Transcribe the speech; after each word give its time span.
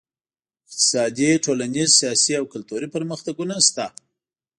اقتصادي، 0.65 1.29
ټولنیز، 1.45 1.89
سیاسي 2.01 2.33
او 2.39 2.45
کلتوري 2.53 2.87
پرمختګونه 2.95 3.55
شته. 3.67 3.85